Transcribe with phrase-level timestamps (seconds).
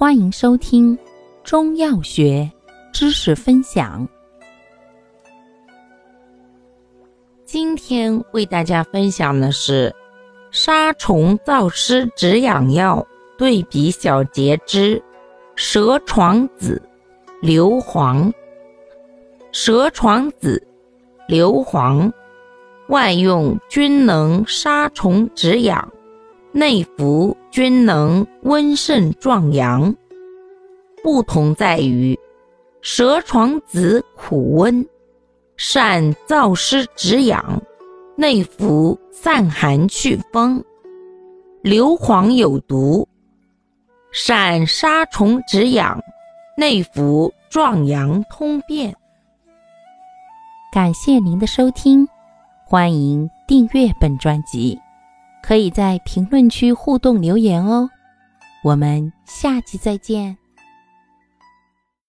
[0.00, 0.98] 欢迎收听
[1.44, 2.50] 中药学
[2.90, 4.08] 知识分享。
[7.44, 9.94] 今天为大家分享的是
[10.50, 15.02] 杀虫燥湿止痒药对比小节之
[15.54, 16.80] 蛇床子、
[17.42, 18.32] 硫磺。
[19.52, 20.66] 蛇床子、
[21.28, 22.10] 硫磺
[22.88, 25.92] 外用均能杀虫止痒。
[26.52, 29.94] 内服均能温肾壮阳，
[31.02, 32.18] 不同在于
[32.82, 34.84] 蛇床子苦温，
[35.56, 37.62] 善燥湿止痒，
[38.16, 40.60] 内服散寒祛风；
[41.62, 43.06] 硫磺有毒，
[44.10, 46.00] 善杀虫止痒，
[46.56, 48.92] 内服壮阳通便。
[50.72, 52.06] 感谢您的收听，
[52.64, 54.76] 欢迎订阅本专辑。
[55.42, 57.88] 可以在评论区互动留言哦，
[58.62, 60.36] 我们下期再见。